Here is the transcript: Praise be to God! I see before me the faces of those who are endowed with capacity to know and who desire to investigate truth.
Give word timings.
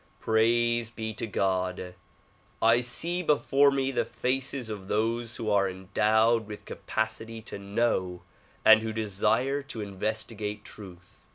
Praise 0.19 0.89
be 0.89 1.13
to 1.13 1.27
God! 1.27 1.93
I 2.59 2.81
see 2.81 3.21
before 3.21 3.69
me 3.69 3.91
the 3.91 4.03
faces 4.03 4.67
of 4.67 4.87
those 4.87 5.35
who 5.35 5.51
are 5.51 5.69
endowed 5.69 6.47
with 6.47 6.65
capacity 6.65 7.39
to 7.43 7.59
know 7.59 8.23
and 8.65 8.81
who 8.81 8.93
desire 8.93 9.61
to 9.61 9.81
investigate 9.81 10.65
truth. 10.65 11.27